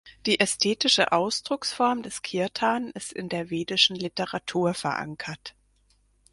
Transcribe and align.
Die 0.25 0.39
ästhetische 0.39 1.11
Ausdrucksform 1.11 2.01
des 2.01 2.23
"kirtan" 2.23 2.89
ist 2.89 3.13
in 3.13 3.29
der 3.29 3.51
vedischen 3.51 3.95
Literatur 3.95 4.73
verankert. 4.73 5.53